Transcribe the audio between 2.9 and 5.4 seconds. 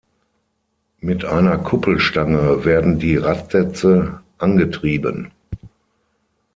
die Radsätze angetrieben.